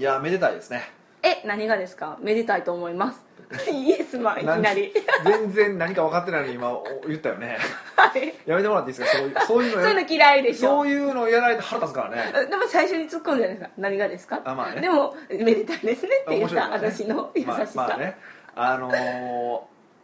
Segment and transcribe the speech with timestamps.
[0.00, 0.80] いやめでたいですね。
[1.22, 2.16] え何がですか？
[2.22, 3.22] めでたいと思います。
[3.70, 4.94] イエスマンいきなり。
[5.26, 7.58] 全然何か分かってないのに今お言ったよね。
[7.96, 8.32] はい。
[8.46, 9.42] やめてもらっていいですか？
[9.42, 10.68] そういうそういうのやそういうの嫌いでしょ。
[10.70, 12.46] そういうのやられて腹立つからね。
[12.48, 13.70] でも最初に突っ込んでるんですか。
[13.76, 14.40] 何がですか？
[14.42, 14.80] あまあね。
[14.80, 16.72] でもめでたいですねって言った、ね。
[16.72, 18.16] 私の 優しさ、まあまあね。
[18.56, 19.60] あのー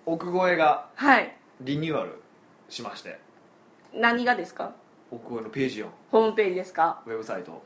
[0.09, 1.35] 奥越えがはい。
[1.63, 2.21] リニューアル
[2.69, 3.19] しまして。
[3.95, 4.73] 何がですか？
[5.11, 7.01] 奥越えのページ4ホームページですか？
[7.07, 7.63] ウェブサイト。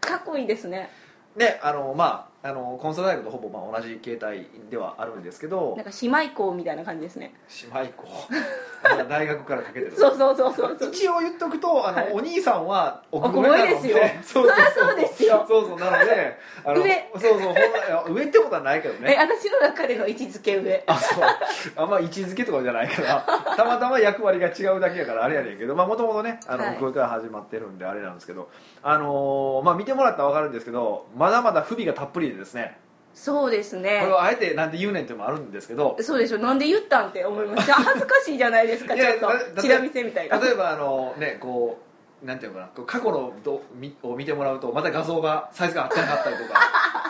[0.00, 0.90] かっこいいですね
[1.36, 5.74] であのまああのコンサル大学とほぼまあ同じ形態ではあるんですけど。
[5.76, 7.34] なんか姉妹校みたいな感じですね。
[7.72, 8.06] 姉妹校
[9.08, 9.92] 大学からかけてる。
[9.96, 12.12] そうそうそうそう一応言っとくとあの、はい。
[12.12, 14.56] お兄さんは奥奥越えですよそうそう
[14.86, 14.96] そう。
[14.96, 15.44] ですよ。
[15.46, 17.10] そうそうなのであの上。
[17.14, 20.82] そうそうほん上ってことはないけどえね私の中での位置づけ上。
[20.86, 21.24] あそう。
[21.76, 23.24] あんま位置づけとかじゃないから。
[23.56, 25.74] たまたま役割が違うだけやからあれやねんけど。
[25.74, 26.76] もともとねあの、はい。
[26.76, 28.48] 奥越えから始まってるんであれなんですけど。
[28.82, 32.78] あのーまあ見てもらったら分かるんですけどまだまだ不備がたっぷりでですね
[33.14, 35.96] そうですこねれをあえてなんで言うねんってもあるんですけど。
[36.00, 37.74] そうでしょなんで言ったんって思いました。
[37.82, 39.18] 恥ずかしいじゃないですかちょっ
[39.54, 39.62] と。
[39.62, 40.38] チラ見せみたいな。
[40.38, 41.78] 例えばあのねこ
[42.22, 46.60] うなんていうのかなこう過去のどみを見てもらうとまた画像がサイズが合ってなかったりとか。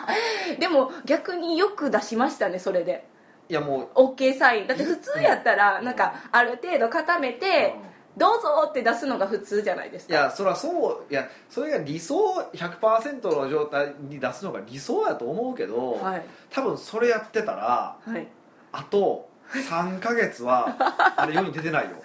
[0.58, 3.04] でも逆によく出しましたねそれで。
[3.48, 4.02] いやもう。
[4.14, 4.66] OK サイン。
[4.66, 7.74] だって普通やったらなんかある程度固めて
[8.20, 10.14] 「どうぞ」って出すのが普通じゃないですか。
[10.14, 12.16] いやそれはそういやそれが理想
[12.52, 16.24] 100%の状態に出すのが理想やと思うけど、はい。
[16.50, 18.28] 多分それやってたらはい。
[18.72, 20.76] あと3ヶ月は
[21.16, 21.96] あれ世に出てないよ。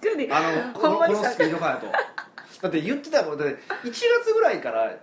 [0.00, 0.30] 確かに。
[0.30, 1.86] あのこのこのスピード感やと。
[2.62, 3.38] だって言ってたもん。
[3.38, 4.94] だって1月ぐらいから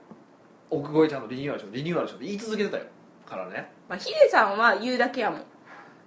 [0.70, 2.84] 奥越えちゃんとリニューアルしようリニューアルしようって言い続けてたよ。
[3.26, 3.72] からね。
[3.88, 5.44] まあ、ヒデさんは言うだけやもん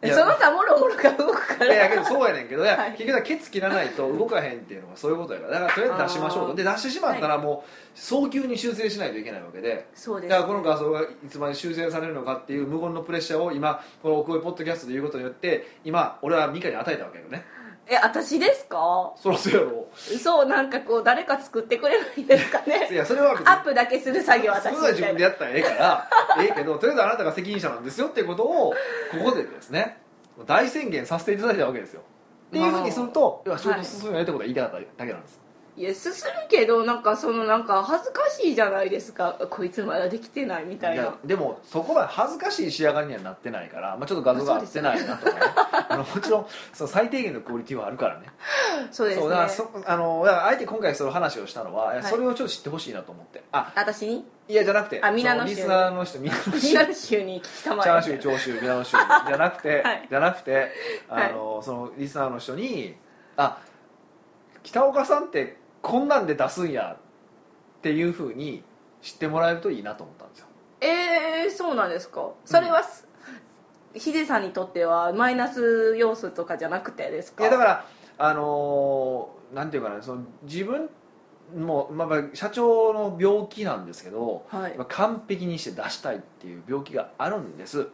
[0.00, 1.74] その他もろもろが動くから。
[1.74, 2.92] いやけどそうやねんけど、はい。
[2.92, 5.55] 結局はケツ切らないと動かへんっていうのがそういうことやから。
[5.55, 6.55] だからとりあえず出しましょうと。
[6.55, 9.60] で出してしまったらもう早急に修正しないといけないわけ。
[9.60, 17.44] でそうですだからこの画像がいつまで修正されるのかっていう無言のプレッシャーを今この奥越えポッドキャストで言うことによって今俺はミカに与えたわけよね
[17.91, 19.12] え私ですか？
[19.17, 19.86] そらそうやろ。
[20.23, 26.08] そうなんかこう誰か作ってくれないですか いねやそれはアップだけする作業私自分でやったらええから
[26.42, 28.74] ええけどとりあえずあなたが責任者なんですよっていうことを
[29.11, 29.98] ここでですね
[30.46, 32.02] 大宣言させていただいたわけですよ。
[32.48, 35.35] っていうふうにすると要は仕事進むよねってことは言いたかっただけなんです。
[35.35, 35.39] い
[35.83, 39.36] やすするけどなんかそのなんか恥ずかしいじゃないですか。
[39.50, 41.14] こいつまだできてないみたいな。
[41.24, 45.40] でもそこまで恥ずかしい仕上がりにはなってないから、まあ、ちょっと画像が合ってないなとかね。
[45.90, 48.27] あのもちろんその最低限のクオリティはあるからね。
[48.90, 49.22] そうですね。
[49.22, 53.42] そうだからそあのだからあえて今回その話をしたのは、いそれをちょっと知ってほしいなと思って。
[53.52, 54.24] あ私に？
[54.48, 57.84] いやじゃなくてあ皆の衆そリスナーの人皆のミ衆ナル州に聞きたまえ。
[57.84, 60.06] チャーシュー長州皆の州じゃなくて、はい。
[60.08, 60.70] じゃなくて
[61.08, 62.96] あの、そのリスナーの人に
[63.36, 63.58] あ
[64.62, 68.62] 北岡さんってこんなんで出すんやっていうふうに
[69.00, 70.46] 知ってもらえるといいなと思ったんですよ。
[70.82, 72.28] えー、そうなんですか？
[72.44, 72.82] それは、
[73.94, 77.42] ヒデさんにとってはマイナス要素とかじゃなくてですか？
[77.42, 77.86] いやだから
[78.18, 80.90] あのーなんていうかなその自分
[81.56, 84.76] も、まあ、まあ社長の病気なんですけど、はい。
[84.76, 87.88] まあ完璧にして出したいっていう病気があるんです、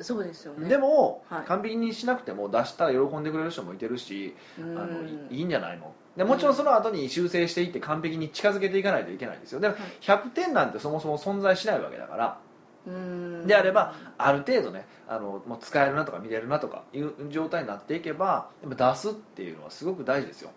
[0.00, 0.68] そうですよね。
[0.68, 1.44] でも、はい。
[1.44, 5.94] 完璧にしなくても出したら喜んでくれる人もいてるしうあのいいんじゃないの？
[6.16, 9.60] でもちろんその後に修正していって完璧に近づけていかないといけないんですよ。
[9.60, 9.82] でもはい。
[10.00, 12.38] 100点なんてそもそも存在しないわけだから
[12.86, 13.46] うん。
[13.46, 20.50] であればある程度ねあのもう使えるなとか見れるなとかいう状態になっていけば出すっていうのはすごく大事ですよ、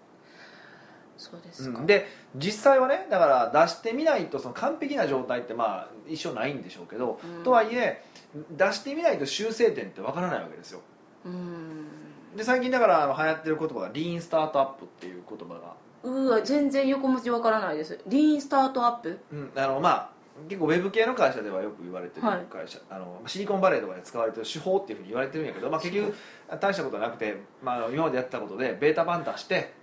[1.17, 1.85] そうですか、うん。
[1.85, 7.43] で実際はねだから出してみないとその完璧な状態ってまあ一生ないんでしょうけど、うん。
[7.43, 8.03] とはいえ
[8.51, 10.81] 出してみないと修正点ってわからないわけですよ。
[11.25, 15.73] うんで最近だから流行ってる言葉がリーンスタートアップっていう言葉が。
[16.01, 17.99] うわ全然横文字わからないです。
[18.07, 19.19] リーンスタートアップ？
[19.33, 20.09] うん、あのまあ
[20.47, 22.45] 結構ウェブ系の会社ではよく言われてるはい。
[22.49, 26.15] 会社、あのシリコンバレーとかで使われてる手法っていうふうに言われてるんやけど、まあ、結局
[26.61, 29.73] 大したことはなくて、まあ今までやってたことでベータ版出して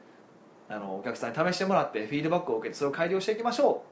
[0.71, 3.85] あのお客さんに試してもらってフィードバックを受けてそれを改良していきましょ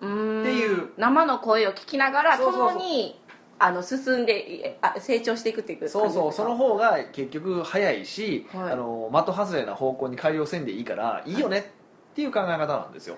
[0.00, 0.90] うっていう。
[0.96, 2.68] 生の声を聞きながらそうそうそう。
[2.74, 3.20] 共に
[3.58, 8.72] あの進んであ成長していくっていうそうそうその方が結局早いし、はい。
[8.72, 13.16] あの的外れな方向に改良せんでいいからいいよねっていう考え方なんですよ。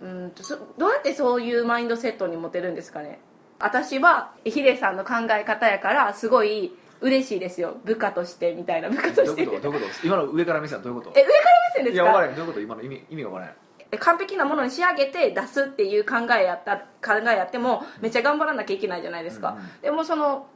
[0.00, 3.20] うんとそどうやってそういうマインドセットに持てるんですかね？
[3.60, 7.76] 私はヒデさんの考え方やからすごい嬉しいですよ。
[7.84, 8.88] 部下としてみたいな。
[8.88, 9.44] 部下として。
[9.46, 10.06] どういうこと？
[10.06, 11.18] 今の上から目線はどういうこと？
[11.18, 11.34] え上から
[11.74, 12.02] 目線ですか？
[12.02, 12.36] いや分からへん。
[12.36, 12.60] どういうこと？
[12.60, 13.52] 今の意味意味が分からへん。
[13.52, 13.56] え
[13.98, 19.80] 完璧なものに仕上げて出すっていう考えやった考えやってもめっちゃ頑張らなきゃいけないじゃないですか、うんうん。
[19.82, 20.46] でもその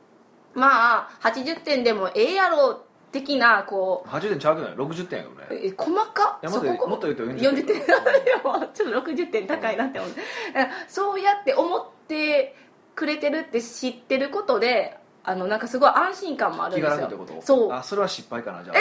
[0.55, 5.69] まあ80点でもええやろ的なこう80点ちゃうけどね60点やけどね。
[5.69, 6.39] え細か？
[6.43, 7.77] いやもっとそこもっと言うと40 40点。
[7.87, 10.21] ちょっと60点高いなって思って
[10.55, 12.57] だからそうやって思って
[12.95, 16.97] くれてるって知ってることであのなんかすごい安心感もあるん気ですよ。
[16.97, 17.43] が楽ってこと？
[17.47, 17.73] そう。
[17.73, 18.81] あそれは失敗かなじゃえあ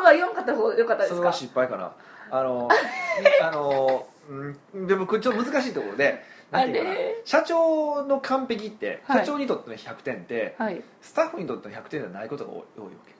[0.00, 1.92] 嘘はよかった方よかったですそれはか失敗かな
[2.30, 2.68] あの
[3.42, 6.96] あのうんでもこれちょっと難しいところでなんていうかな。
[7.24, 9.26] 社長の完璧ってはい。
[9.26, 10.82] 社長にとっての100点って、はい。
[11.00, 12.64] スタッフにとっての100点ではないことが多いわ
[13.06, 13.14] け。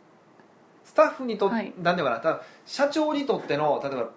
[0.84, 1.72] スタッフにとって、はい。
[1.82, 4.10] なんていうかなただ社長にとっての例えば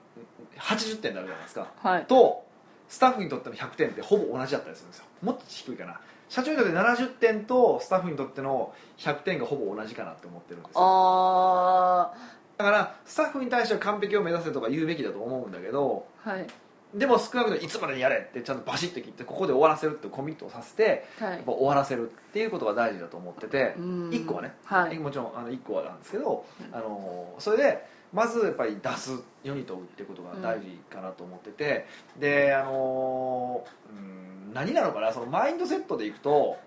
[0.59, 1.67] 80点になるじゃないですか。
[1.81, 2.05] はい。
[2.05, 2.45] と
[2.87, 5.05] スタッフにとっての100点ってほぼ同じだったりするんですよ。
[5.21, 5.99] もっと低いかな。
[6.29, 10.81] 社長にとって70点とスタッフにとっての100点がほぼ同じかなって思ってるんですよ。
[10.81, 12.13] あ
[12.59, 16.45] だからスタッフに対しては完璧を目指せとか言うべきだと思うんだけどあはい。
[16.93, 21.31] でも少なくともいつまでにやれってちゃんとバシッと切ってここで終わらせるってコミットをさせてはい。
[21.35, 24.09] やっぱ終わらせるっていうことが大事だと思っててうん。
[24.09, 31.87] 1個はねはいもちろんあの1個はなんですけど、あのそれでまずやっぱり出す世に問うってことが大事かなと思ってて、
[32.19, 36.57] であのうん何なのかなそのマインドセットでいくと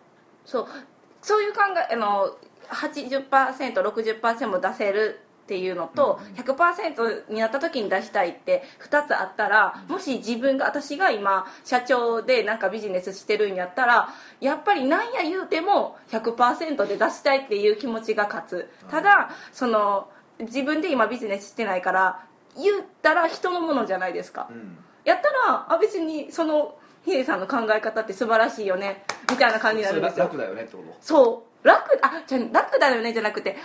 [0.47, 0.67] そう。
[1.21, 1.61] そういう考
[1.91, 2.35] えあの
[2.71, 6.43] 80%60% も出せるっていうのと、うん。
[6.43, 14.09] 100%になった時に出したいって2つあったらもし自分が私が今社長でなんかビジネスしてるんやったら
[14.41, 18.71] やっぱりなんや言うても100%で出したいっていう気持ちが勝つ。
[18.85, 18.89] うん。
[18.89, 20.09] ただその
[20.39, 22.25] 自分で今ビジネスしてないから
[22.57, 24.49] 言ったら人のものじゃないですか。
[24.51, 24.79] うん。
[25.05, 30.27] やったらあ別にそのヒデさんの考え方って素晴らしいよねみたいな感じになるんですよ。
[30.27, 30.97] 楽だよねってこと？
[31.01, 31.67] そう。
[31.67, 33.57] 楽あじゃあ楽だよねじゃなくて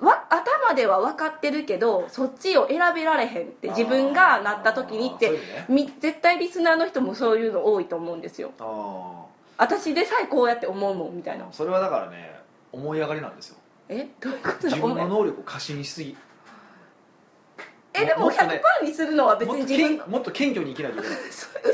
[0.00, 5.38] わ頭では分かってるけどそっちを選べられへんって自分がなった時にってね。
[5.68, 8.52] み絶対リスナーの人もそういうの多いと思うんですよ。
[8.58, 9.26] あ
[9.58, 11.44] 私でさえこうやって思うもんみたいな。
[11.44, 12.34] あそれはだからね
[12.72, 13.56] 思い上がりなんですよ。
[13.88, 14.08] え？
[14.20, 14.68] どういうこと？
[14.68, 16.16] 自分の能力を過信しすぎ。
[17.92, 21.18] えでももっとね100%にするのは別に自分もっと謙虚に生きないといけない。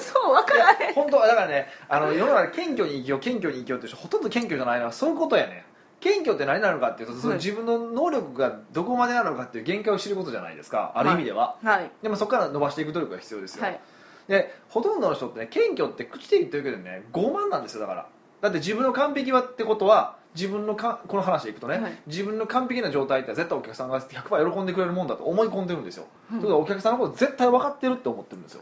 [0.00, 0.94] そう分からへん。
[0.94, 5.65] 本当はだからねあの世の中で謙虚に生きよう謙虚に生きようって人ほとんど謙虚じゃないのはそういうことやね
[6.00, 10.93] 謙虚って何なのかっていうと、そのはい自分の能力がどこまでなのかっていう限界を知ることじゃないですか。
[10.94, 11.90] ある意味では、はい。
[12.02, 13.81] でもそこから伸ばしていく努力が必要ですよ、はい。
[14.28, 18.08] でほとんどの人ってね謙虚って口で言ってるけどね傲慢なんですよだから。
[18.40, 21.99] だって自分の完璧はってことは自分のかこの話でいくとね、はい。
[22.06, 26.40] 自分の完璧な状態って絶対お客さんが100%喜んでくれるもんだと思い込んでるんですよ、うん。
[26.40, 28.60] ということはお客さんのこと絶対分かってるって思ってるんですよ。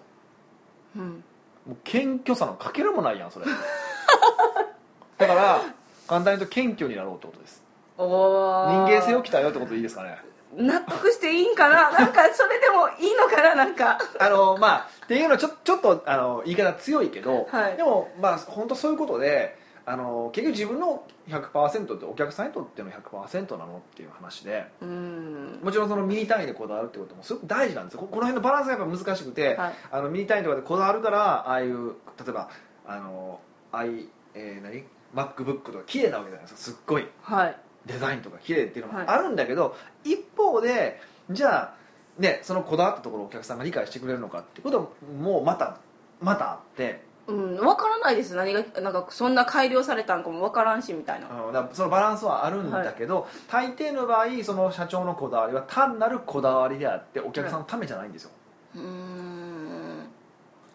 [0.97, 1.25] うん。
[1.67, 3.47] もう謙虚さのかけらもないやんそれ。
[5.19, 5.61] だから
[6.07, 7.63] 簡単に言うと謙虚になろうってことです。
[7.97, 10.19] お人ー間性を鍛えようってことでいいですかね。
[10.57, 11.91] 納得していいんかな？
[11.99, 13.55] なんかそれでもいいのかな？
[13.55, 13.99] なんか。
[14.19, 17.77] あのまあっていうのはちょちょっとあの言い方強いけど、はい。
[17.77, 25.61] でもまあ本当そういうことであの結局自分の100%ってお客さんにとっての100%なのっていう話でうん。
[25.63, 28.01] もちろんそのミニ単位でこだわるってこともすごく大事なんですよ。
[28.01, 29.75] ここの辺のバランスがやっぱ難しくて、はい。
[29.91, 31.95] あのミニ単位とかでこだわるからああいう例
[32.29, 32.49] えば
[32.87, 33.41] あの
[33.73, 34.85] ああい、えー、何？
[35.15, 36.61] MacBook とか綺麗なわけじゃないですか。
[36.61, 37.07] すっごい。
[37.23, 37.57] はい。
[37.87, 39.09] デザインとか綺麗っていうのもはい。
[39.09, 41.01] あるんだけど、一方で
[41.31, 41.75] じゃあ
[42.19, 45.79] ねそのこだわったところをお客さんが理解してくれるのかっていうこともまた
[46.21, 47.03] またあって。
[47.27, 48.35] うん分からないです。
[48.35, 51.31] 何がなんかそんな改良されたんかも分からんしみたいな。
[51.31, 58.31] あのだからそのバランスはあるんだけど、大抵の場合その社長のこだわりは単なるこだわりであってお客さんのためじゃないんですよ、
[58.75, 59.34] うーん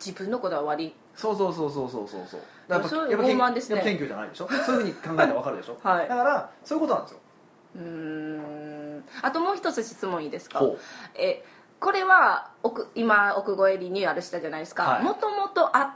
[0.03, 0.95] 自分のこだわり。
[1.15, 2.21] そうそうそうそうそうそう。
[2.27, 3.75] そうだからそういうやっぱ傲慢ですね。
[3.77, 4.47] やっぱ謙虚じゃないでしょ？
[4.47, 6.07] そういうふうに考えたら分かるでしょ、 はい。
[6.09, 7.19] だからそういうことなんですよ。
[7.75, 9.03] うーん。
[9.21, 10.61] あともう一つ質問いいですか？
[11.15, 11.43] え
[11.79, 14.97] これは奥今奥越えリニューアルしたじゃないですはい。
[14.99, 15.89] かもともとあっ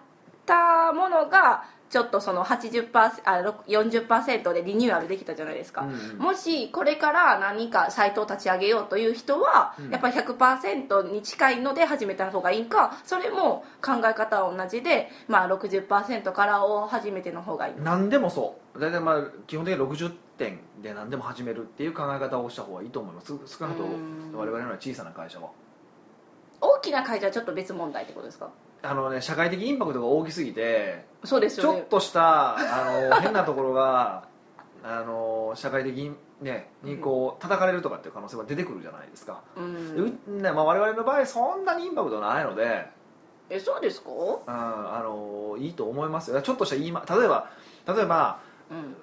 [0.46, 6.18] たものがちょっとその80%あろく40%でリニューアルできたじゃないですか、うんうん。
[6.18, 9.92] もしこれから何かサイトを立ち上げようという人は、うん。
[9.92, 17.76] やっぱり100%に近いので始めた方がいいかそれも考え方は同じで、まあ、60%からを始めての方がいい。
[17.78, 18.80] 何でもそう。
[18.80, 23.28] 大体まあ基本的に60点で何でも始めるっていう考え方をした方がいいと思います。
[23.46, 24.32] 少なくともうん。
[24.34, 25.50] 我々のような小さな会社は。
[26.60, 28.50] 大きな会社はちょっと別問題ってことですか？
[28.84, 31.80] あのね社会的インパクトが大きすぎてそうですよね。
[31.80, 34.26] ちょっとしたあの変なところが
[34.84, 40.18] あの社会的に,、ね、にこう叩かれるとかっていう可能性は出てくるじゃないですか、うん。
[40.28, 42.86] うねまあ、我々の場合そんなにインパクトないので、
[43.50, 44.10] えそうですか？
[44.12, 46.42] うん、あのいいと思いますよ。
[46.42, 47.48] ちょっとした言い、ま、例えば
[47.88, 48.96] 例えばうん。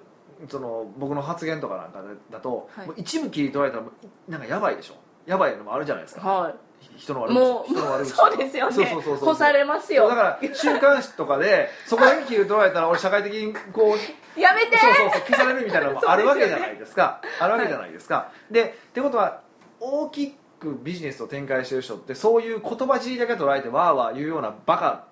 [0.47, 2.91] その僕の発言とかなんかだと、はい。
[2.97, 3.83] 一部切り取られたら
[4.27, 4.95] なんかやばいでしょ。
[5.25, 6.27] やばいのもあるじゃないですか。
[6.27, 6.55] はい
[6.97, 8.73] 人の悪口もう人の悪口そうですよね。
[8.75, 9.25] そうそうそうそう。
[9.29, 10.07] 干されますよ。
[10.09, 14.77] だから週刊誌とかでそこだけ切り取られたら俺社会的にこうやめて！
[14.77, 17.21] そうそうそう消されるみたいなのもあるわけじゃないですか。
[17.39, 19.41] あるわけじゃないですか、でってことは
[19.79, 25.05] 大きくビジネスを展開してる人ってそういう言葉尻だけ捉えてわーわー言うようなバカ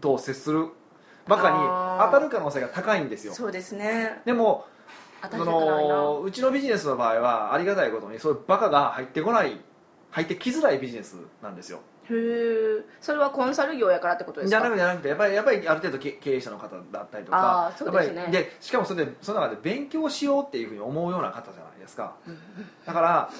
[0.00, 0.68] と接する
[1.28, 3.34] バカに当たる可能性が高いんですよ。
[3.34, 4.20] そうですね。
[4.24, 4.66] でも
[5.30, 9.60] そのうちのビジネスの場合はありがたいことにそういうバカが入ってこない
[10.10, 11.80] 入ってきづらいビジネスなんですよ。
[12.08, 14.60] へえそれはコンサル業やからってことですか？
[14.60, 18.28] じゃなくてじゃなくてやっぱりやっぱりある程度け経営者の方だったりとあかーそうですね。
[18.30, 22.14] でしかもそれでその中で勉強しようっていうふうに思うような方じゃないですか。
[22.86, 23.30] だから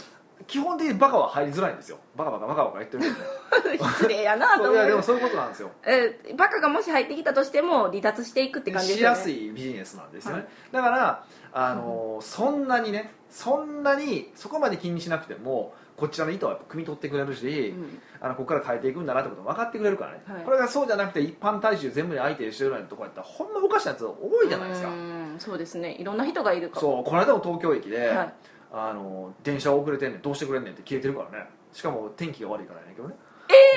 [0.46, 1.98] 基本的にバカは入りづらいんですよ。
[2.14, 3.78] バカバカバカバカ言ってるんで。
[3.78, 5.70] 失礼やなと思いやでもそういうことなんですよ。
[5.84, 9.16] えーバカがもし入ってきたとしても離脱していくって感じですよね。
[9.16, 10.48] しやすいビジネスなんですよね、はい。
[10.72, 18.00] だからあの、そんなにねそんなにそこまで気にしなくてもこちらの意図はやっぱ汲み取ってくれるし、うん。
[18.20, 20.44] あのここから変えていくんだなってことも分かってくれるからね、はい。
[20.44, 24.88] これがそうじゃなくて一般大衆全部に相手してるようなとこやったらほんまおかしなやつ多いじゃないですか。
[24.88, 25.96] うんそうですね。
[25.98, 26.80] いろんな人がいるから。
[26.80, 28.32] そうこの間も東京駅で、はい。
[28.72, 31.46] あの電車遅れてんねんどうしてくれんねんって消えてるからね。
[31.72, 33.14] しかも天気が悪いからやねんけどね、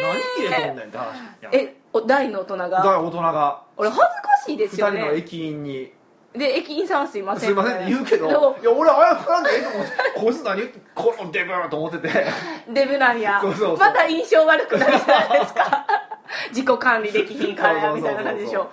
[0.02, 1.18] 何消えとんねんって話
[1.52, 2.70] えお大の大人が。
[2.70, 3.64] だから大人が。
[3.78, 4.14] 俺恥ずか
[4.46, 5.00] しいです2よね。
[5.00, 5.94] 人の駅員に
[6.40, 7.50] で駅員さんすいません。
[7.50, 8.96] すいません言うけどいや俺謝
[9.28, 12.26] らんでええと思ってこいつ何言ってこのデブと思ってて。
[12.74, 13.40] デブなんや。
[13.42, 13.78] そうそうそう。
[13.78, 15.86] また印象悪くなるじゃないですか。
[16.50, 18.70] 自己管理できひんからやみたいな感じでしょ。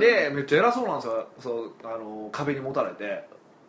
[0.00, 1.26] でめっちゃ偉そうなんですよ。
[1.38, 3.24] そうあの壁に持たれて。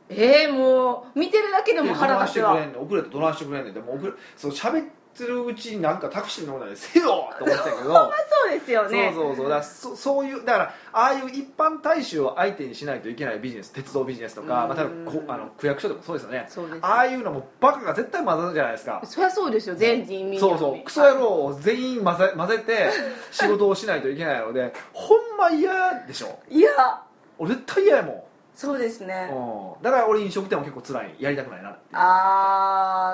[0.09, 2.53] えー、もう見てるだけでもど腹立つわ。
[2.53, 3.73] 遅れてどないしてくれんねん。
[3.73, 7.93] でも遅れそう喋ってるうちになんかタクシー乗るのにせよって思ってたけど。
[8.43, 9.11] そうですよね。
[9.13, 9.49] そうそうそう。
[9.49, 14.69] だからそそういうだからああいう一般大衆を相手にしないといけないビジネス鉄道ビジネスとか、うん。
[14.69, 16.45] まあ、多分こあの区役所でもそうですよね。
[16.49, 16.79] そうです。
[16.81, 19.01] ああいうのもバカが絶対混ざるじゃないですか。
[19.05, 19.75] そりゃそうですよ。
[19.75, 20.83] 全人民そうそう。
[20.83, 22.89] クソ野郎を全員混ぜ混ぜて
[23.31, 26.39] 仕事をしないといけないのでほんま嫌でしょ。
[26.49, 27.03] いや。
[27.37, 29.25] 俺絶対嫌やもそうですね。
[29.25, 31.15] ん、うん、だから俺飲食店も結構辛い。
[31.19, 31.95] やりたくないなっていう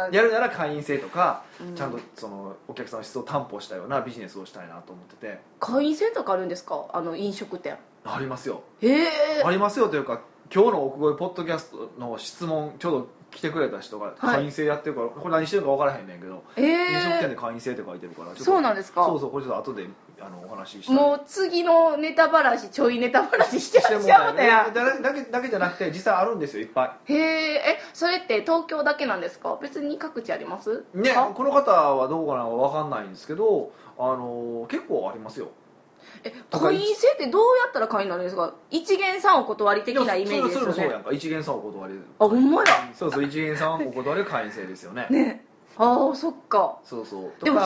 [0.04, 1.76] あやるなら会員制とか、うん。
[1.76, 5.40] ちゃんとそのお客さんの質を担保したようなビジネスをしたいなと思ってて。
[5.60, 6.86] 会員制とかあるんですか？
[6.94, 7.78] あの飲食店。
[8.06, 8.64] ありますよ。
[8.82, 9.08] へえ。
[9.44, 10.22] ありますよというか
[10.54, 16.62] 今日の奥越ポッドキャストの質問ちょうど来てくれた人が会員制やってるから、これ何してるか分からへんねんけど、え。
[16.62, 19.06] 飲食店えで会員制って書いてるからちょっとそうなんですか？
[19.06, 19.86] そうそうこれちょっと後で
[20.22, 29.58] あのお話ししもう次のネタばらしちょいネタばらしして してもらっしゃらいるんだよだだけだけじゃなくて実際あるんですよいっぱへええそれって東京だけなんですか？
[29.62, 30.84] 別に各地あります？
[30.96, 35.48] いねかこの方はどうかな分かんないんですけどあの結構ありますよ。
[36.24, 38.54] え会員制ってどうやったら会員になるんですか？
[38.70, 41.12] 一元さんお断り的なイメージですよそれもそうやねんか。
[41.14, 41.94] 一元さんお断り。
[42.20, 42.68] あほんまや。
[42.94, 45.08] そうそう一元さんお断り会員制ですよね。
[45.10, 45.46] ね。
[45.78, 46.78] ああそっか。
[46.84, 47.44] そうそう。
[47.46, 47.62] でも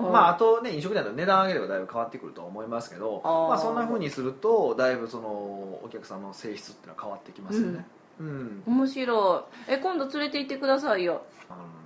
[0.00, 7.86] まああとね飲食店だと値段上げればだいぶ変わってくるとは思いますけどまあそんなふうにするとだいぶそのお客さんの性質っていうのは変わってきますよね。
[8.20, 9.72] うん、面白い。
[9.72, 11.22] え今度連れて行ってくださいよ。
[11.50, 11.78] うん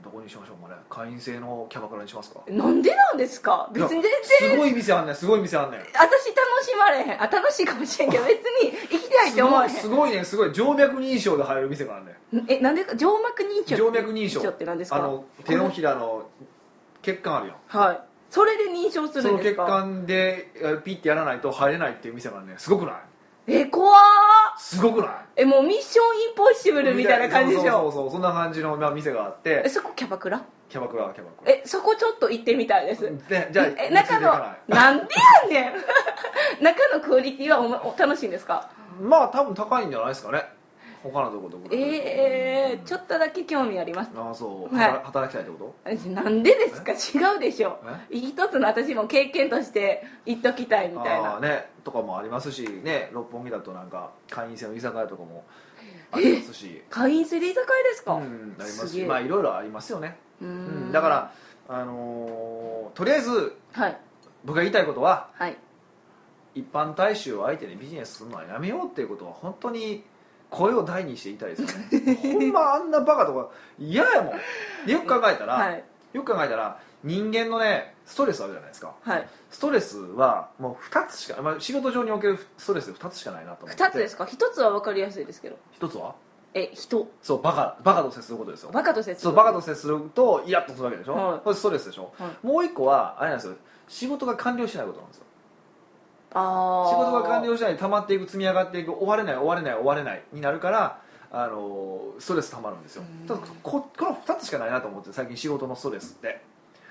[0.00, 2.40] どこにしましょうかね会員制のキャバクラにしますか。
[2.48, 3.68] なんでなんですか？
[3.74, 4.12] 別に全然。
[4.52, 5.80] すごい店あんねんすごい店あんねん。
[5.80, 6.06] 私楽
[6.64, 7.22] しまれへん。
[7.22, 9.76] あ楽しいかもしれんけど別に行きたいって思われへん。
[9.76, 10.24] すごいね。
[10.24, 12.96] すごい静脈認証で入る店があるねえなんでか？
[12.96, 14.96] 静脈認証静脈認証って何ですか？
[14.96, 16.17] あの手のひらの
[17.14, 17.56] 血管あるやん。
[17.86, 18.00] はい。
[18.30, 19.64] それで認証するんですか？
[19.66, 22.94] 管でえピッてやらないと入れないっていう店がねすごくない？
[23.50, 23.94] え怖ー
[24.58, 25.10] すごくない？
[25.36, 27.72] えもうミッションインポッシブルみたいな感じでしょ？
[27.72, 29.62] そうそうそうそんな感じの、まあ、店があって。
[29.64, 30.42] えそこキャバクラ？
[30.68, 31.52] キャバクラはキャバクラ。
[31.52, 33.10] えそこちょっと行ってみたいです。
[33.28, 34.28] でじゃあえ中の
[34.66, 35.14] なんで
[35.54, 35.68] やね
[36.60, 36.60] ん！
[36.62, 38.68] 中のクオリティはおもお楽しいんですか？
[39.00, 40.44] まあ多分高いんじゃないですかね
[41.02, 41.76] 他のとこと比べて。
[41.80, 44.10] えー、ちょっとだけ興味あります。
[44.16, 44.90] ああそう、はい。
[44.90, 46.92] 働働きたいってこえなんでですか？
[46.92, 47.78] 違うでしょ。
[48.10, 51.40] 一つの私も経験として言っときたいみとたいな。
[51.40, 51.70] ね。
[51.84, 53.10] とかもありますしね。
[53.12, 55.44] 六本木だとなんか会員制の居酒屋とかも
[56.12, 56.82] ありますし。
[56.90, 59.02] 会員制で居酒屋ですか、うんありますし。
[59.04, 60.18] まあいろいろありますよね。
[60.40, 61.32] うんだから
[61.68, 63.98] あのーとりあえずはい。
[64.44, 65.56] 僕が言いたいことははい。
[66.54, 70.02] 一般大衆を相手にビジネスするのはやめようっていうことは本当に
[70.50, 72.14] 声を大にして言いたいですよね。
[72.14, 74.34] ほんまあんなバカとか嫌やもん。
[74.86, 75.84] でよく考えたら、はい。
[76.12, 78.94] よく考えたら人間のねストレスあるじゃないですか。
[79.02, 79.28] はい。
[79.50, 85.56] ストレスはもう2つしか、まあ、仕事上におけるストレスで2つしかないなと思って2つですか？1つは分かりやすいですけど。
[85.80, 86.14] 1つは？
[86.54, 87.06] え人。
[87.22, 88.70] そうバカバカと接することですよ。
[88.72, 91.40] バカと接するそうバカと接するとイラッとするわけでしょ、はい。
[91.40, 92.46] これストレスでしょ、はい。
[92.46, 93.56] もう1個はあれなんですよ。
[93.86, 95.24] 仕事が完了しないことなんですよ
[96.34, 103.02] ああ仕事が完了しないで溜まっていく積み上がっていく終われない終われない終われないになるからあのストレス溜まるんですよ。
[103.02, 103.26] うん。
[103.26, 106.40] ただここの2つしかないなと思って最近仕事のストレスって。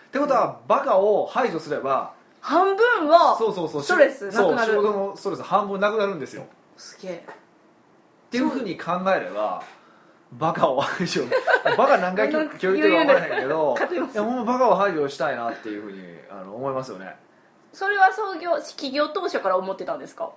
[0.08, 4.74] ってことはバカを排除すれば半分はそうそうそうストレスなくなる。
[4.74, 6.46] そう仕事のストレス半分なくなるんですよ。
[6.78, 7.26] すげえ。
[7.28, 9.64] っていうふうに考えれば
[10.34, 11.24] バカを排除。
[11.78, 17.16] バカ何回今あの日言ってるか分からへんけどいやほんまバカを排除したいなっていうふうにあの思いますよね
[17.74, 20.32] それは創業企業当初から思ってたんですか？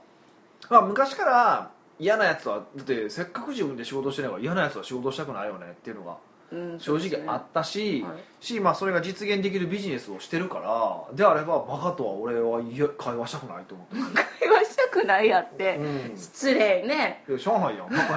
[0.69, 6.17] まあ、昔から嫌なやつはだってせっかく自分で仕事してれば嫌なやつは仕事したくないよねっていうのが
[6.53, 8.45] うん正直あったし、はい。
[8.45, 13.97] し、まあ、それが実現できるビジネスをしてるからであればバカとは俺はいや会話したくないと思って。
[14.41, 16.17] 会話したくないやって、うん。
[16.17, 17.25] 失礼ね。
[17.29, 18.13] 上海やんバカ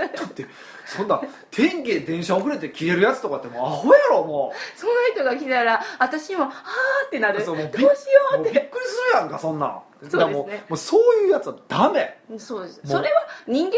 [0.00, 0.46] やね だって
[0.86, 6.52] そんな天気で電車遅れて消えるやつとかってもうアホやろもその人が来たら私も「はあ」
[7.06, 7.44] ってなる。
[7.44, 9.82] どうしよそうっうもうびってくりするやんかそんなん。
[10.02, 10.24] そうですね。
[10.24, 12.18] もうもうそういうやつはダメ。
[12.38, 12.80] そうです。
[12.84, 13.72] それは人間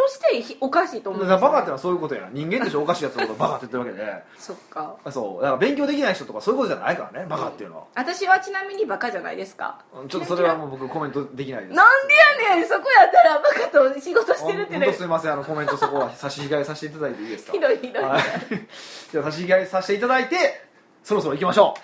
[0.00, 4.96] としてひおかしいと思うんですバカってのはそういうことや人間としておかしいやつのことをバカって言ってるわ そっか。
[5.04, 5.42] けでそう。
[5.42, 9.80] だから勉強できない人とかそういうことじゃないからねバカっていうのは、私はちなみにバカじゃないですか。
[10.08, 11.74] ちょっとそれはもう僕コメントできないです。
[11.74, 12.14] なんで
[12.48, 15.32] やねんそこやったらバカと仕事してるって本ね当すみません。
[15.32, 17.52] あのコメントそこは差し控えさせていただいていいですか？
[17.52, 18.02] ひどいひどい。
[18.02, 18.20] ははい。
[18.20, 18.24] い、
[19.12, 20.62] じゃあ差し控えさせていただいて
[21.04, 21.80] そろそろ行きましょう。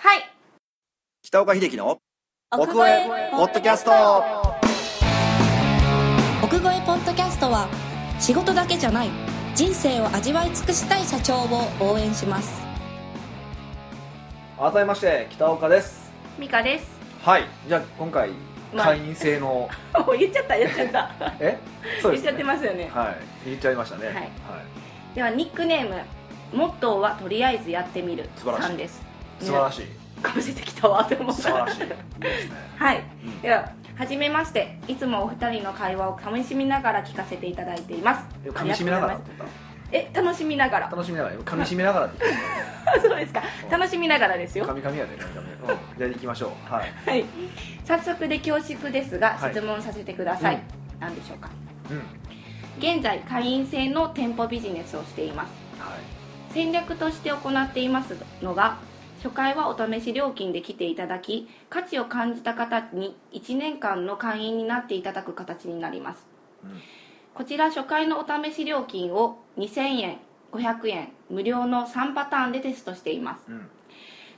[1.23, 1.97] 北岡秀樹の
[2.51, 3.91] 奥越えポッドキャスト。
[6.43, 7.67] 奥越えポッドキャストは
[8.19, 9.09] 仕事だけじゃない。
[9.55, 12.61] 人生を味わい尽くしたい社長を応援します。
[14.57, 16.11] 改めまして北岡です。
[16.37, 16.87] ミカです。
[17.23, 17.43] はい。
[17.67, 18.31] じゃあ今回
[18.73, 19.69] まあ会員制の
[20.05, 21.11] もう言っちゃった言っちゃった。
[21.39, 21.57] え？
[22.01, 22.89] そうです、ね、言っちゃってますよね。
[22.93, 23.15] はい。
[23.45, 24.07] 言っちゃいましたね。
[24.07, 24.29] はい。
[25.15, 26.01] ではニックネーム
[26.53, 28.63] モットーはとりあえずやってみる素晴らしい。
[28.63, 29.01] さんです
[29.39, 29.85] 素晴らしい
[30.21, 31.41] かぶせてきたわって思った。
[31.41, 31.79] 素晴らしい。
[31.79, 31.85] で
[32.41, 32.51] すね。
[32.77, 33.41] はい、うん。
[33.41, 34.79] でははじめまして。
[34.87, 38.25] いつもお二人の会話をかみしみながら聞かせていただいています。
[38.45, 39.21] 噛み締めながら
[39.91, 40.89] え楽しみながら。
[40.89, 42.09] た楽しみながら噛み締めながら
[43.01, 43.41] そうですか。
[43.69, 44.65] 楽しみながらですよ。
[44.65, 45.97] 噛み噛みやで噛み噛みうん。
[45.97, 46.73] じゃあ行きましょう。
[46.73, 46.93] はい。
[47.09, 47.25] はい。
[47.85, 49.51] 早速で恐縮ですがはい。
[49.51, 50.61] 質問させてください、うん。
[50.99, 51.49] 何でしょうか？
[51.89, 52.01] うん。
[52.79, 55.49] 現在会員制の店舗ビジネスをしています。
[55.79, 55.99] はい。
[56.53, 58.77] 戦略として行っていますのが
[59.17, 66.25] 初回はお試し料金で来ていただき価値を感じた方に1年間の会員になっていただく形になります。
[66.63, 66.81] うん。
[67.33, 70.17] こちら初回のお試し料金を2000円
[70.51, 73.43] 500円無料の3パターンでテストしています。
[73.49, 73.69] うん。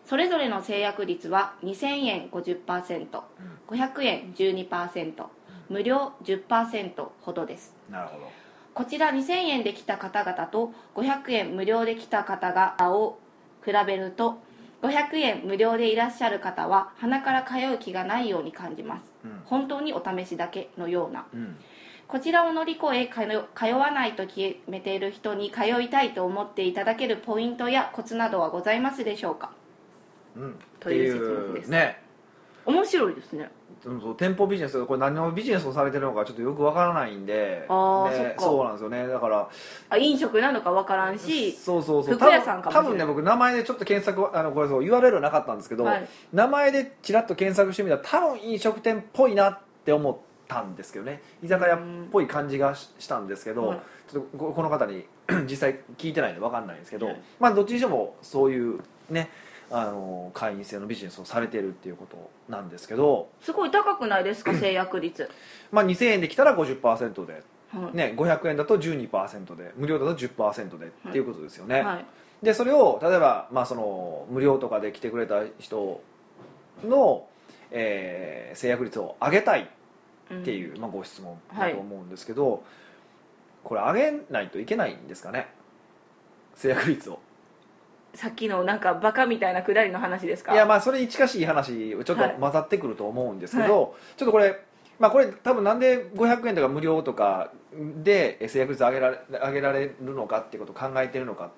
[0.05, 5.25] それぞれの制約率は2000円 50%500 円12%
[5.69, 7.75] 無料10%ほどです。
[7.89, 8.31] なるほど。
[8.73, 13.19] こちら2000円で来た方々と500円無料で来た方々を
[13.65, 14.39] 比べると
[14.81, 19.03] 500円無料でいらっしゃる方は鼻から通う気がないように感じます。
[19.25, 19.41] うん。
[19.45, 21.25] 本当にお試しだけのような。
[21.33, 21.57] うん。
[22.07, 29.51] こちらを乗り越え通通わないと決めている人に通いたいと思っていただけるポイントやコツなどはございますでしょうか？
[30.35, 30.55] うん。
[30.79, 31.69] という説明です。
[31.69, 32.01] ね。
[32.65, 33.43] 面白いですね。
[33.43, 37.65] うんそう店舗ビジネスこれ何のビジネスをされてるのかちょっとよくわからないんで。
[37.69, 39.07] あーねそそうなんですよね。
[39.07, 39.49] だから
[39.89, 42.15] あ飲食なのか分からんしそうそうそう。
[42.15, 42.83] 服屋さんかもしれない。
[42.83, 46.07] 多分ね僕名前でちょっと検索あのこれそう URL はなかったんですけど、はい。
[46.33, 51.21] 名前でちらっと検索してみたら多分飲食店っぽいなって思ったんですけどね。
[51.43, 51.79] 居酒屋っ
[52.11, 53.79] ぽい感じがししたんですけど、はい
[54.11, 55.05] ちょっとここの方に
[55.47, 57.21] 実際聞いてないんで分かんないんですけど、はい。
[57.39, 58.79] まあどっちにしてもそういう
[59.11, 59.29] ね
[59.71, 65.29] あの会員制のビジネスをされてるっていうことなんですけど、すごい高くないですか制約率、
[65.71, 67.95] まあ、2000円で来たら50%で、はい。
[67.95, 72.05] ね、500円だと12%で無料だと10%でっていうことですよね、はい。
[72.43, 76.01] でそれを例えば、まあ、その無料とかで来てくれた人
[76.83, 77.27] の、
[77.71, 79.69] えー制約率を上げたい
[80.33, 82.63] っていう、まあ、ご質問だと思うんですけど、
[83.63, 85.47] これ上げないといけないんですかね？
[86.55, 87.19] 制約率を
[88.15, 90.53] さっきのなんかバカみたいなくだりの話ですか？
[90.53, 92.35] いやまあそれに近しい話ちょっとはい。
[92.39, 94.59] 混ざってくると思うんですけど、ちょっとこれ
[94.99, 97.51] まあこれ多分なんで500円とか無料とか
[98.03, 101.49] でえ制約率上げられ上げられるのかっていうことを考えてるのかっ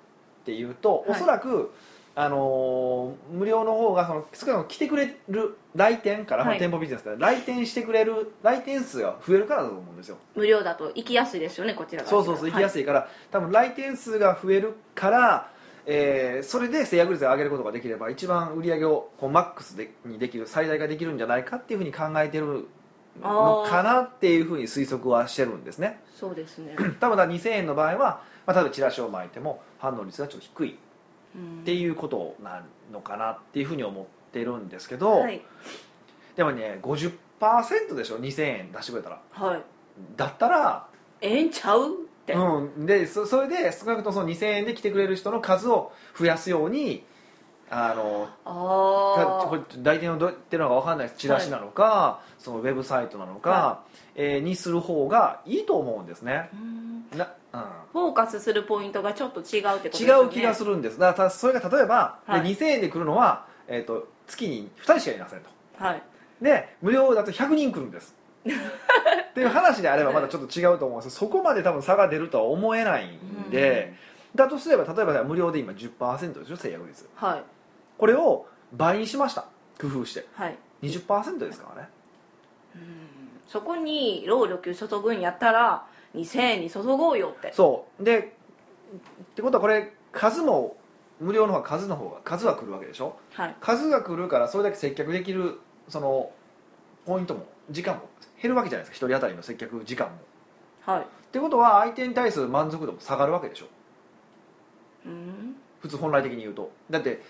[0.44, 1.18] ていうと、はい。
[1.18, 1.72] おそらく
[2.14, 6.58] あのー無料の方がその少なくとも来てくれる来店から、はい。
[6.58, 10.18] 店舗ビジネスから来店してくれる来店数が増えるからだと思うんですよ。
[10.34, 12.08] 無料だと行きやすいですよねこちらが。
[12.08, 15.50] そうそうそう行きやすいから、多分来店数が増えるから、
[15.86, 22.66] えーそれで制約率を上げることができれば一番売り上げをこうマックスでにできる最大化できるんじゃないかっていうふうに考えてる
[23.20, 26.00] のかなっていうふうに推測はしてるんですね。
[26.14, 26.74] そうですね。
[27.00, 35.42] 多分だから2000円の場合は、まあ、例えばチラシを巻いても反応率がちょっと低いっていうことなのかなっていうふうに思ってるんですけど、はい。
[36.36, 39.20] でもね50%でしょ？2000円出してくれたら。
[39.30, 39.62] はい。
[40.16, 40.86] だったら
[41.20, 41.96] ええんちゃう？
[42.34, 47.04] うん、でそそれで少なくともその2000円で来てくれる人の数を増やすように
[47.70, 53.82] あのかあこれ来店をどうやってるのか分かんないですチラシなのか、そのウェブサイトなのか、は
[54.14, 56.50] えーにする方がいいと思うんですね。
[56.52, 56.56] あ、
[57.12, 57.18] うん。
[57.18, 57.34] な、
[57.92, 60.12] フォーカスするポイントがちょっと違うってことですね。
[60.12, 60.98] 違う気がするんです。
[60.98, 62.42] だからたそれが例えば、ではい。
[62.42, 65.48] 2000円で来るのは、えー、と月に2人しかいませんと。
[65.78, 66.02] はい。
[66.42, 73.94] で無料だと100人来るんですっていう話であればまだちょっと違うと思うんですそこまで多分差が出るとは思えないんで、
[74.34, 77.08] だとすれば例えば無料で今10%でしょ制約率。
[77.14, 77.42] はい。
[77.98, 79.46] これを倍にしました。
[79.80, 80.26] 工夫して。
[80.34, 80.56] はい。
[80.82, 81.88] 20%ですからね。
[83.46, 87.52] そこに労力注ぐんやったら2000円に注ごうよって。
[87.52, 88.04] そう。
[88.04, 88.22] でっ
[89.34, 90.76] てことはこれ数も
[91.20, 93.16] 無料の方が数の方が数は来るわけでしょ。
[93.34, 93.56] はい。
[93.60, 96.30] 数が来るからそれだけ接客できるその
[97.04, 98.08] ポイントも時間も
[98.42, 100.12] 減るわけじゃないですか1人当たりの接客時間も。
[100.84, 101.02] はい。
[101.02, 103.66] ってことは相手に対する満足度も下がるわけでしょ。
[105.06, 105.56] うん。
[105.80, 106.72] 普通本来的に言うと。
[106.90, 107.22] だって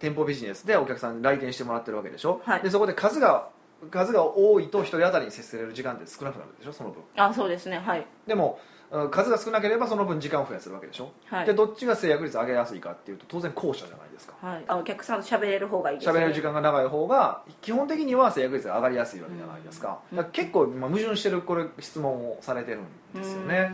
[0.00, 2.62] 店舗ビジネスでお客さんに来店してもらってるわけでしょ、はい。
[2.62, 3.48] でそこで数が
[3.90, 7.02] 数が多いと1人当たりに接せれる時間って少なくなるでしょその分。
[7.16, 8.06] あそうですねはい。
[8.26, 8.69] でもうん
[9.10, 11.46] 数が少なければその分時間を増やせるわけでしょ、はい。
[11.46, 14.34] でどっちが制約率上げやすいかっていうと当然後者じゃないですか。
[14.40, 14.64] はい。
[14.66, 16.18] あお客さんと喋れる方がいいですね。
[16.18, 23.72] 喋れる時間が長い方が基本的には制約率が上がりやすいわけじゃないですか,、から結構今矛盾してるこれ質問をされてるんですよね。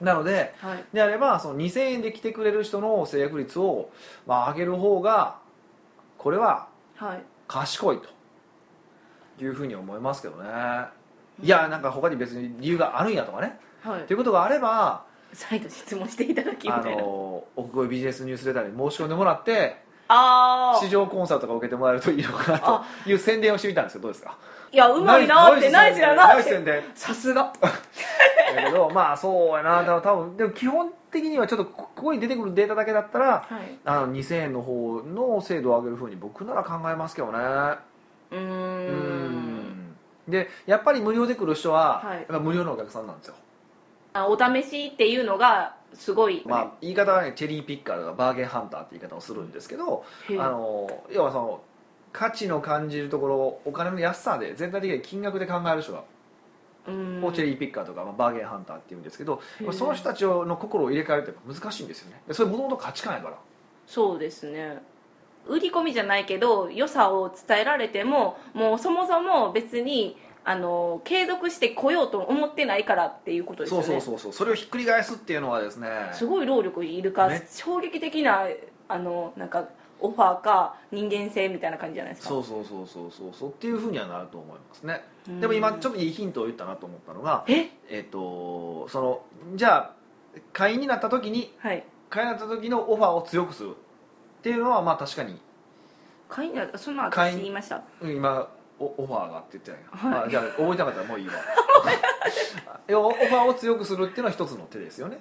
[0.00, 0.84] なのでうんはい。
[0.92, 3.90] であればその2000円で来てくれる人の制約率を、
[4.26, 5.38] まあ、上げる方が
[6.18, 7.22] これははい。
[7.48, 7.98] 賢い
[9.36, 10.48] というふうに思いますけどね。
[11.42, 14.02] いやなんか他に別に理由があるんやとかねはい。
[14.02, 17.02] ということがあれば再度質問していただきたいな。
[17.02, 22.58] の奥越ビジネスニュースレターに申し込んでもらってあ市場コンサルとか受けてもらえるといいのかな
[23.04, 24.36] という宣伝をしてみたんですけどどうですか？
[24.72, 27.52] いやうまいなってナイスやなってナイス宣伝さすが。
[28.56, 29.84] だけどまあそうやな。
[30.02, 33.78] 多分でも基本的にはちょっとこここに出てくるデータだけだったらはい。
[33.84, 37.38] あの2000円の方の精度を上げるふうに僕なら考えますけどね。
[38.32, 39.94] うん。
[40.28, 42.16] でやっぱり無料で来る人は、はい。
[42.18, 43.34] やっぱ無料のお客さんなんですよ。
[43.36, 43.38] あ
[44.14, 51.60] お試しっていうのがすごい、まあ、言い方はねチェリーピッカーとかバーゲンハンターって言い方をするんですけどあの要はその
[52.12, 56.04] 価値の感じるところお金の安さで全体的に金額で考える人が、
[56.88, 57.24] うん。
[57.24, 59.40] をチェリーピッカーとか、まあ、バーゲンハンターっていうんですけど
[59.72, 62.22] その人たちの心を入れ替えるって難しいんですよね。
[62.26, 63.36] でそれもともと価値観やから。
[63.86, 64.82] そうですね。
[65.46, 70.16] 売り込みじゃないけど良さを伝えられてももうそもそも別に
[70.50, 73.86] あの継続して来ようと思ってないからっていうことですよね。
[73.86, 74.32] そうそうそうそう。
[74.32, 78.48] それをひっくり返すっていうのはですねすごい労力いるか、ね衝撃的な
[78.88, 79.68] あのなんか
[80.00, 82.30] オファーか人間性みたいな感じじゃないですか。
[82.30, 83.32] そうそうそうそうそう。
[83.32, 85.04] そうっていうふうにはなると思いますね。
[85.28, 85.40] うん。
[85.40, 87.68] でも今ちょっといいヒントを言ったなと思ったのがえ？
[87.88, 89.22] えっ、とその
[89.54, 89.92] じゃあ
[90.52, 91.84] 会員になった時にはい。
[92.08, 93.74] 会員になった時のオファーを強くするっ
[94.42, 95.38] ていうのはまあ確かに。
[96.28, 97.82] 会員だそんな私言いました。
[98.00, 98.48] うん今
[98.80, 100.26] オオファーがって言ってないはい。
[100.26, 101.34] あじゃあ覚えてなかったらもういいわ。
[102.98, 105.20] オファーを強くするっていうのは一つの手ですよね。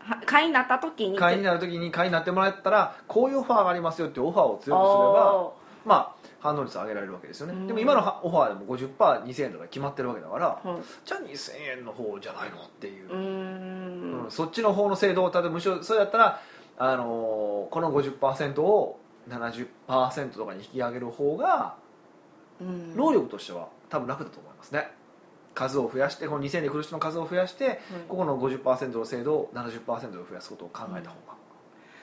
[0.00, 1.18] は会員になった時に。
[1.18, 5.50] 会員になる時に会員になってもらったらこういうオファーがありますよっていうオファーを強くすれば
[5.84, 7.52] まあ反応率上げられるわけですよね。
[7.52, 7.66] うん。
[7.66, 10.82] でも今のオファーでも 50%2000 円とか決まってるわけだからあーはい。
[11.04, 13.08] じゃあ2000円の方じゃないのっていう。
[13.08, 14.22] うーん。
[14.24, 16.40] うんそっちの方の制度を例えばむしろそれだったら、
[16.78, 18.98] あのーこの50%を
[19.28, 21.87] 70%とかに引き上げる方がうん
[22.94, 24.90] 労力としては多分楽だと思いますね。
[25.54, 31.38] 数を増やしてこの2000円で来る人の数を増やして、ここの50%の制度を70%で増やすことを考えた方が、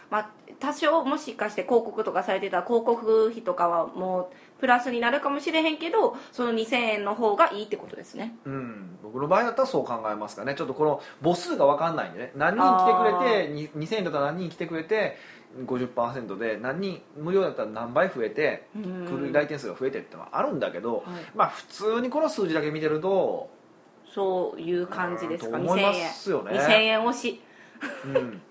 [0.10, 8.36] まあ、多少もしかして広告とかされてたら広告費とかはもうプラスになるかもしれへんけどその2000円の方がいいってことですね。
[8.46, 15.18] うん、僕の場合だったらそう考えますかねちょっとこの母数が分かんないんでね何人来てくれてに2000円だったら何人来てくれて
[15.63, 19.06] 50%で何人無料だったら何倍増えてうん。
[19.06, 21.06] 来る来店数が増えてってのはあるんだけど、はい。
[21.34, 23.50] まあ普通にこの数字だけ見てると、
[24.13, 25.58] そういう感じですか。
[25.58, 26.52] 2000うんと思いま円すよね。
[26.60, 27.00] 2000円。
[27.02, 27.41] 推し。
[28.06, 28.41] うん、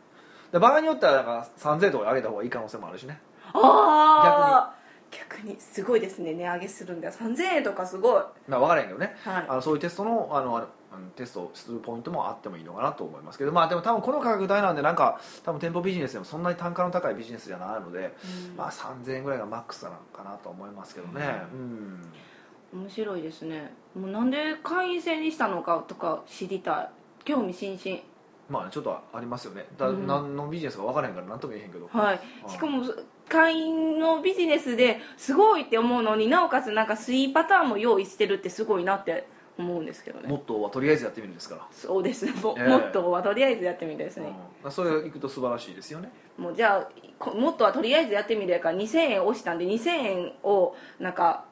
[0.52, 3.20] で場合によってはだから3000円とか上げた方がいい可能性もあるしね。
[3.52, 4.74] ああ
[5.10, 5.56] 逆に。
[5.58, 6.34] すごいですね。
[6.34, 8.22] 値上げするんだよ3000円とかすごい。
[8.48, 9.14] まあ分からへんけどね。
[9.24, 9.44] はい。
[9.48, 10.66] あのそういうテストのあの
[11.16, 18.14] テストをするポイントもあってもいいのかなと思いますけどまあでも多分この価格帯なんでなんか多分店舗ビジネスでもそんなに単価の高いビジネスじゃないので、
[18.48, 18.56] うん。
[18.56, 21.42] まあ3000円ぐらいがマックスなのかなと思いますけどね。
[21.52, 23.74] うん、面白いですね。
[23.94, 26.88] もうなんで会員制にしたのかとか知りたい。
[27.24, 28.02] 興味津々。
[28.50, 29.66] まあねちょっとありますよね。
[29.78, 30.06] だ、うん。
[30.06, 32.20] 何のビジネスか分からへんから何とも言えへんけど、はい。
[32.44, 32.50] うん。
[32.50, 32.82] しかも
[33.28, 39.26] 会員のビジネスですごいって思うのになおかつなんか3パターンも用意してるってすごいなって
[39.56, 40.28] 思うんですけどね。
[40.28, 42.26] モットーはとりあえずやってみるんですから、そうです。
[42.26, 42.68] ねも,、ええ。
[42.68, 44.32] もっとはとりあえずやってみるですね、
[44.64, 46.10] うん、それいくと素晴らしいですよね。
[46.36, 46.88] もうじゃあ
[47.18, 48.52] こもっとはとりあえずやってみる。
[48.52, 51.44] やから2000円押したんで2000円をなんか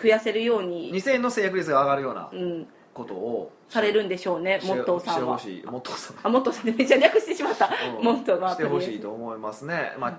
[0.00, 3.52] 増やせるように、2000円の制約率が上がるようなうん、ことを。
[3.68, 5.38] されるんでしょうねモットーさんは。
[5.38, 5.66] してほしい。
[5.66, 6.16] モットーさん。
[6.22, 6.64] あモットーさん。
[6.66, 8.04] でめっちゃ略してしまった、うん。
[8.04, 10.18] モットーのアしてほしいと思いますね、まあ、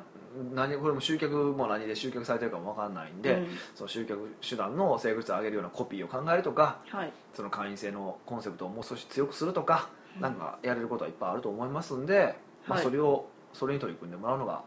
[0.54, 3.48] 何これも集客も何で集客されてるかも分かんないんで、うん。
[3.76, 7.12] その集客手段の成功率を上げるようなコピーを考えるとかはい。
[7.34, 10.22] その会員制のコンセプトをもう少し強くするとか、うん。
[10.22, 12.36] なんかやれることはいっぱいあると思いますんで、
[12.68, 12.84] まあ、はい。
[12.86, 14.64] それをそれに取り組んでもらうのが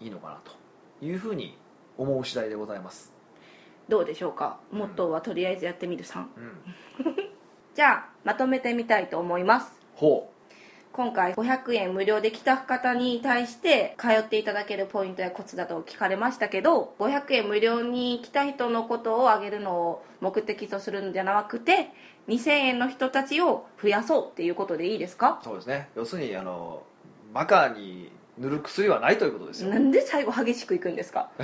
[0.00, 0.52] いいのかなと
[1.04, 1.58] いうふうに
[1.98, 3.12] 思う次第でございます、
[3.88, 4.58] どうでしょうか？
[4.72, 6.30] モットーはとりあえずやってみるさん。
[6.36, 7.14] うん、
[7.74, 9.78] じゃあまとめてみたいと思います。
[9.94, 10.32] ほ
[10.96, 21.88] 今回500円無料で来た方に対して通っていただけるポイントやコツだと聞かれましたけど500円無料に来た人のことをあげるのを目的とするんじゃなくて
[22.28, 25.40] 2000円の人たちを増やそうっていうことでいいですか？
[25.42, 25.88] そうですね。
[25.96, 26.84] 要するにあの
[27.32, 29.70] バカに塗る薬はないということですよ。
[29.70, 31.30] なんで最後激しくいくんですか？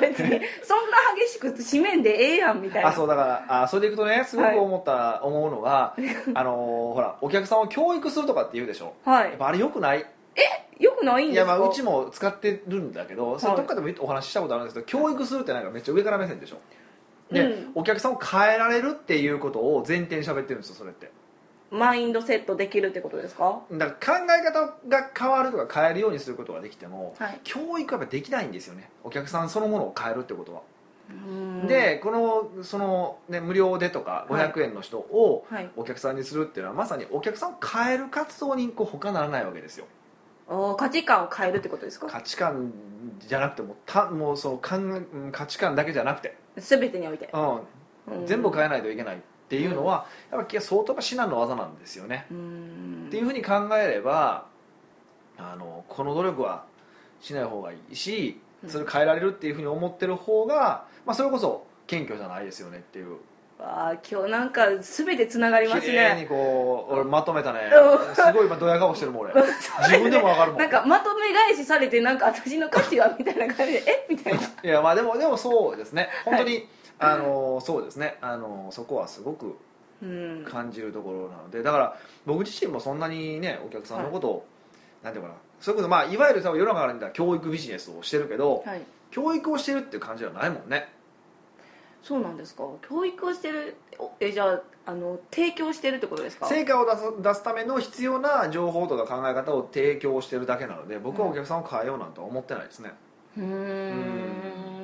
[0.00, 0.28] 別に
[0.62, 2.88] そんな激しく締めんでええやんみたいな。
[2.90, 5.96] あそうだからあそれでいくとねすごく思った、思うのが
[6.34, 8.94] あのほらお客さんを教育するとかって言うでしょ。
[9.04, 9.30] はい。
[9.30, 10.06] やっぱあれよくない？
[10.78, 11.52] よくないんいですか？
[11.52, 16.56] やまあうちも使ってるんだけど、それはいどっかでもお話ししたことあるんですけど教育するってなんかめっちゃ上から目線でしょ。
[17.32, 17.72] で、うん。
[17.74, 21.10] お客さんを変えられるっていうことを前提に喋ってるんですよそれって
[21.70, 23.60] マインドセットできるってことですか？
[23.72, 27.40] だから考え方が変わるとか変えるようにすることができても、はい。
[27.42, 28.90] 教育はやっぱできないんですよね。
[29.02, 30.62] お客さんそのものを変えるってことは、
[31.10, 31.66] うん。
[31.66, 34.52] でこのその、ね、無料でとかはい。
[34.52, 35.70] 500円の人をはい。
[35.76, 39.86] お客さんにするっていうのはまさにお客さんを変える活動にこう他ならないわけですよ。
[40.48, 42.06] おー価値観を変えるってことですか？
[42.06, 42.72] 価値観
[43.18, 44.58] じゃなくてもたもうその
[45.32, 47.28] 価値観だけじゃなくて、全てにおいて。
[47.32, 48.26] うん、うん。
[48.26, 49.16] 全部変えないといけない。
[49.16, 53.04] っていうのは、やっぱ相当至難の技なんですよね、うん。
[53.08, 54.46] っていうふうに考えれば
[55.38, 56.64] あのこの努力は
[57.20, 63.18] しない方がいいしそれを変えられるっていうふうに思ってる方が、まあ、それこそ謙虚じゃないですよねっていう。
[63.58, 67.70] あー今日なんか全てつながります綺麗にねこう俺まとめたね。
[67.72, 68.14] うん。
[68.14, 69.32] すごい今ドヤ顔してるもん俺。
[69.32, 70.60] 自分でもわかるもん。
[70.60, 74.06] なんかまとめ返しされてなんか私の価値はみたいな感じでえ？
[74.10, 74.40] みたいな。
[74.40, 76.10] いやまあでもでもそうですね。
[76.26, 78.18] 本当に、あのそうですね。
[78.20, 79.56] あのそこはすごく
[80.02, 80.44] うん。
[80.46, 84.46] 感じるところなのでだから僕自身もそんなにねお客さんのことを、
[85.02, 85.40] なんていうのかな。
[85.60, 88.82] それこそまあいわゆるさ世の中から見たら教育ビジネスをしてるけど、はい。
[89.10, 90.92] 教育をしてるっていう感じはないもんね。
[92.02, 92.64] そうなんですか？
[92.88, 96.46] 教育をしてるおえじゃああの提供してるってことですか？
[96.46, 102.92] 成果を出す出すための必要な情報とか考え方を提供してるだけなので僕はお客さんを変えようなんて思ってないですね、
[103.36, 104.75] うーん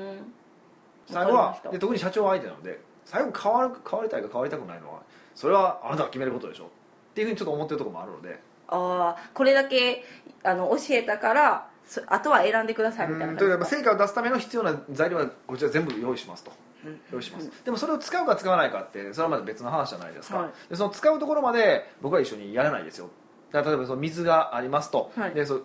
[1.06, 5.00] 最後はで特に社長相手なので最後変わる変わりたいか変わりたくないのは
[5.34, 6.64] それはあなたが決めることでしょ。
[6.64, 6.68] っ
[7.14, 8.40] ていうふうにちょっと思ってるところもあるので。
[8.68, 10.02] ああこれだけ
[10.42, 16.50] あの教えたからそあとは選んでくださいみたいなうんというか感じですか成果を出すための必要な材料はこちら全部用意しますと。
[16.84, 20.50] うん用意します、でもそれを使うか使わないかってそれはまた別の話じゃないですか、はい。
[20.68, 23.08] でその使うところまで僕は一緒にやらないですよ。
[23.52, 25.34] 例えばその水がありますと、はい。
[25.34, 25.60] でそ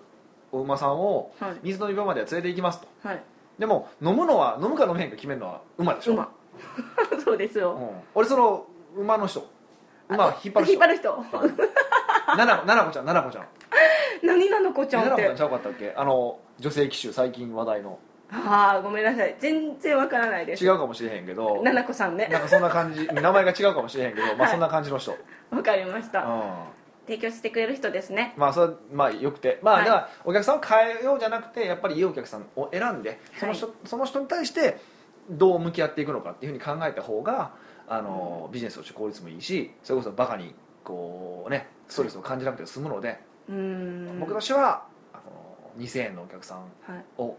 [0.52, 1.52] お馬さんをはい。
[1.64, 2.88] 水飲み場までは連れて行きますと。
[3.02, 3.24] はい
[3.60, 6.30] でも飲むのは飲むか飲めへんか決めるのは馬でしょ、馬。
[7.24, 8.66] そうですよ、うん、俺その
[8.96, 9.46] 馬の人。
[10.10, 10.74] 馬を引っ張る人。
[10.74, 11.24] 引っ張る人。
[12.38, 13.48] ななななこちゃんななこちゃん。
[14.24, 15.10] 何なの子ちゃんって？
[15.10, 15.94] ななこちゃんちゃうかったっけ？
[15.96, 18.00] あの女性騎手最近話題の。
[18.32, 19.36] ああごめんなさい。
[19.40, 20.66] 全然わからないです。
[20.66, 21.62] 違うかもしれへんけど。
[21.64, 22.28] ななこさんね。
[22.32, 23.08] なんかそんな感じ。
[23.08, 24.52] 名前が違うかもしれへんけど、まあ、はい。
[24.52, 25.16] そんな感じの人、
[25.52, 26.24] わかりました。
[26.24, 26.42] うん
[27.08, 28.34] 提供してくれる人ですね。
[28.38, 29.60] まあそれはまあよくて。
[29.64, 29.86] まあはい。
[29.86, 34.78] だからお客さんを変えようじゃなくてやっぱりいいお客さんを選んでその人,、その人に対して
[35.30, 37.54] どう向き合っていくのかっていうふうに考えた方が
[37.88, 44.20] あの、ビジネスとして効率もいいしそれこそバカにこうねストレスを感じなくて済むので、うーん。
[44.20, 47.06] 僕としてはあの2000円のお客さんはい。
[47.18, 47.38] を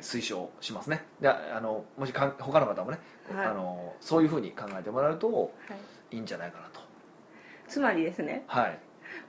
[0.00, 1.04] 推奨しますね。
[1.20, 2.98] であのもしかん他の方もね、
[3.32, 3.46] はい。
[3.46, 5.74] あのそういうふうに考えてもらうとは
[6.12, 6.16] い。
[6.16, 6.79] いいんじゃないかなと
[7.70, 8.78] つまりですねはい。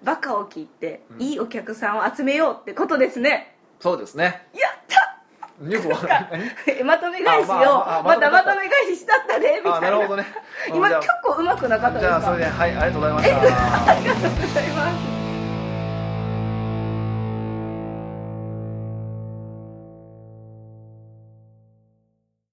[0.03, 1.21] バカを切って、うん。
[1.21, 3.55] いいお客さんを集めようってことですね。
[3.79, 4.47] そうですね。
[4.53, 5.69] やった！
[5.69, 6.83] よくわかんない。
[6.83, 9.75] まとめ返しをあまあまあまたままとめとめ返ししたったでみたいな。
[9.77, 10.25] あなるほどね。
[10.73, 12.19] 今結構うまくなかったですか？
[12.19, 13.37] じゃあそれではいありがとうございました。
[13.91, 15.10] ありがとうございます